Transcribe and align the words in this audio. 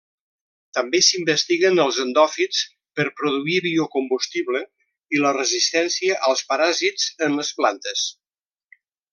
També 0.77 1.01
s'investiguen 1.07 1.81
els 1.83 1.99
endòfits 2.03 2.61
per 3.01 3.05
produir 3.21 3.59
biocombustible 3.67 4.63
i 5.17 5.23
la 5.27 5.35
resistència 5.39 6.19
als 6.31 6.45
paràsits 6.55 7.09
en 7.29 7.41
les 7.43 7.57
plantes. 7.61 8.09